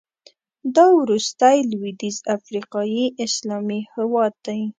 دا 0.75 0.85
وروستی 0.99 1.57
لوېدیځ 1.71 2.17
افریقایي 2.37 3.05
اسلامي 3.25 3.79
هېواد 3.93 4.33
دی. 4.45 4.61